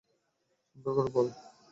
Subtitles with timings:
[0.67, 1.27] সুন্দর করে বল।